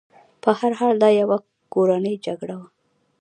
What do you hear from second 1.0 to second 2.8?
دا یوه کورنۍ جګړه وه.